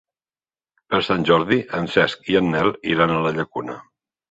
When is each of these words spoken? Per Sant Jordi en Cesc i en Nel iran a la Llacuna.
Per 0.93 1.01
Sant 1.07 1.25
Jordi 1.31 1.59
en 1.81 1.87
Cesc 1.97 2.33
i 2.33 2.41
en 2.41 2.51
Nel 2.57 2.73
iran 2.95 3.17
a 3.19 3.23
la 3.29 3.37
Llacuna. 3.39 3.81